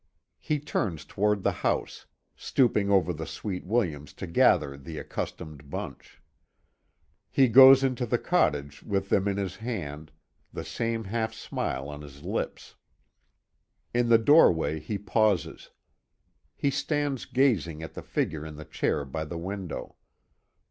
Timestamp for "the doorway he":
14.09-14.97